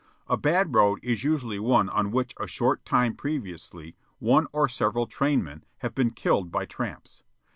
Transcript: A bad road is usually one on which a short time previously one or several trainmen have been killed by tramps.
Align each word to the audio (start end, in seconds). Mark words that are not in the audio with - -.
A 0.27 0.35
bad 0.35 0.73
road 0.73 0.97
is 1.03 1.23
usually 1.23 1.59
one 1.59 1.87
on 1.87 2.09
which 2.09 2.33
a 2.39 2.47
short 2.47 2.83
time 2.85 3.13
previously 3.13 3.95
one 4.17 4.47
or 4.51 4.67
several 4.67 5.05
trainmen 5.05 5.63
have 5.81 5.93
been 5.93 6.09
killed 6.09 6.51
by 6.51 6.65
tramps. 6.65 7.21